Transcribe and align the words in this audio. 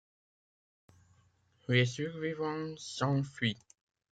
Les 1.67 1.85
survivants 1.85 2.75
s'enfuient. 2.75 3.59